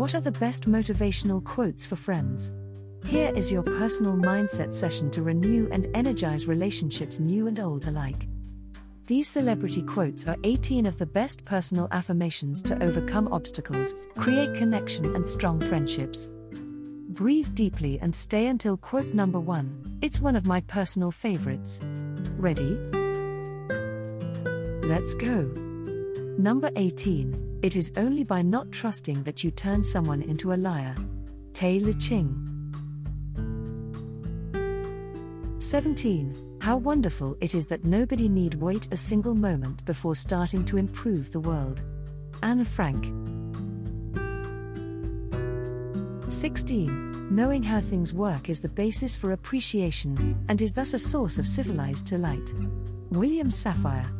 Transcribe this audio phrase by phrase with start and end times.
[0.00, 2.54] What are the best motivational quotes for friends?
[3.06, 8.26] Here is your personal mindset session to renew and energize relationships new and old alike.
[9.08, 15.14] These celebrity quotes are 18 of the best personal affirmations to overcome obstacles, create connection,
[15.14, 16.30] and strong friendships.
[17.10, 19.98] Breathe deeply and stay until quote number one.
[20.00, 21.78] It's one of my personal favorites.
[22.38, 22.78] Ready?
[24.82, 25.42] Let's go.
[26.38, 30.94] Number 18 It is only by not trusting that you turn someone into a liar.
[31.52, 32.46] Tao Te Ching.
[35.58, 36.58] 17.
[36.62, 41.32] How wonderful it is that nobody need wait a single moment before starting to improve
[41.32, 41.82] the world.
[42.42, 43.04] Anne Frank.
[46.32, 47.28] 16.
[47.30, 51.46] Knowing how things work is the basis for appreciation, and is thus a source of
[51.46, 52.54] civilized delight.
[53.10, 54.19] William Safire.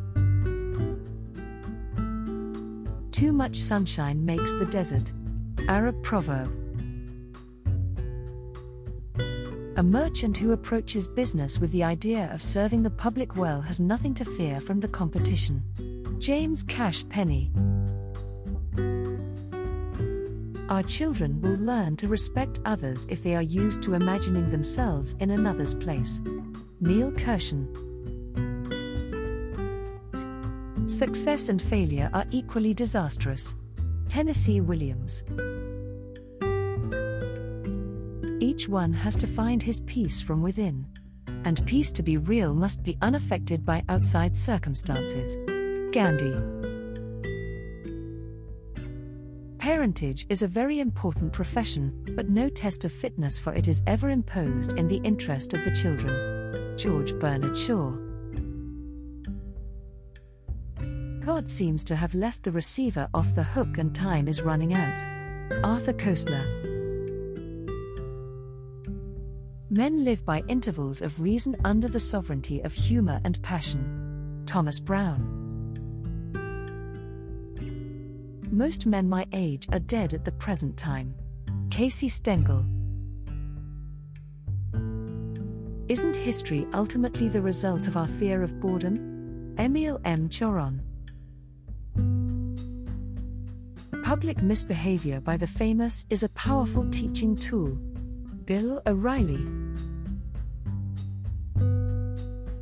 [3.21, 5.11] Too much sunshine makes the desert.
[5.67, 6.51] Arab proverb.
[9.77, 14.15] A merchant who approaches business with the idea of serving the public well has nothing
[14.15, 15.61] to fear from the competition.
[16.17, 17.51] James Cash Penney.
[20.69, 25.29] Our children will learn to respect others if they are used to imagining themselves in
[25.29, 26.23] another's place.
[26.79, 27.90] Neil Kurshan.
[30.91, 33.55] Success and failure are equally disastrous.
[34.09, 35.23] Tennessee Williams.
[38.41, 40.85] Each one has to find his peace from within.
[41.45, 45.37] And peace to be real must be unaffected by outside circumstances.
[45.93, 46.35] Gandhi.
[49.59, 54.09] Parentage is a very important profession, but no test of fitness for it is ever
[54.09, 56.77] imposed in the interest of the children.
[56.77, 58.10] George Bernard Shaw.
[61.21, 65.05] God seems to have left the receiver off the hook and time is running out.
[65.63, 66.43] Arthur Koestler.
[69.69, 74.43] Men live by intervals of reason under the sovereignty of humor and passion.
[74.47, 75.37] Thomas Browne.
[78.49, 81.13] Most men my age are dead at the present time.
[81.69, 82.65] Casey Stengel.
[85.87, 89.55] Isn't history ultimately the result of our fear of boredom?
[89.59, 90.27] Emil M.
[90.27, 90.79] Cioran.
[94.11, 97.77] Public misbehavior by the famous is a powerful teaching tool.
[98.43, 99.47] Bill O'Reilly.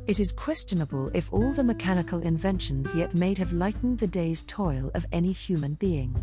[0.06, 4.92] It is questionable if all the mechanical inventions yet made have lightened the day's toil
[4.94, 6.14] of any human being.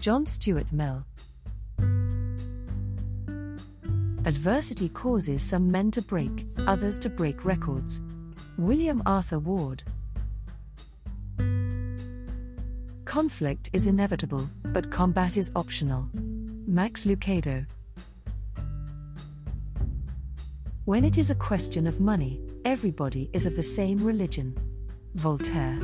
[0.00, 1.04] John Stuart Mill.
[4.24, 8.00] Adversity causes some men to break, others to break records.
[8.56, 9.84] William Arthur Ward.
[13.12, 16.08] Conflict is inevitable, but combat is optional.
[16.66, 17.66] Max Lucado.
[20.86, 24.56] When it is a question of money, everybody is of the same religion.
[25.14, 25.78] Voltaire.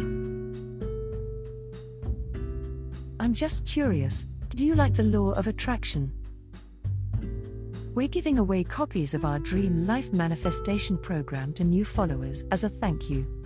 [3.21, 6.11] I'm just curious do you like the law of attraction?
[7.95, 12.71] We're giving away copies of our Dream Life Manifestation program to new followers as a
[12.71, 13.38] thank you.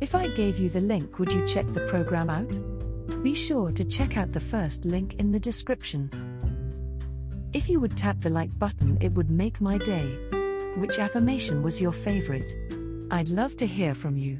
[0.00, 2.58] If I gave you the link, would you check the program out?
[3.22, 6.10] Be sure to check out the first link in the description.
[7.54, 10.18] If you would tap the like button, it would make my day.
[10.76, 12.52] Which affirmation was your favorite?
[13.10, 14.38] I'd love to hear from you.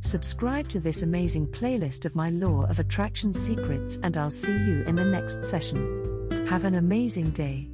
[0.00, 4.82] Subscribe to this amazing playlist of my Law of Attraction secrets, and I'll see you
[4.86, 6.46] in the next session.
[6.48, 7.68] Have an amazing day.